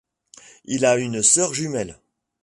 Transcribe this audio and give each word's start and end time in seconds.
Il 0.65 0.87
a 0.87 0.95
une 0.97 1.21
soeur 1.21 1.53
jumelle. 1.53 1.99